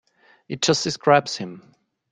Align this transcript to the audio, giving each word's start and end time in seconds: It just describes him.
It 0.49 0.63
just 0.63 0.83
describes 0.83 1.37
him. 1.37 1.75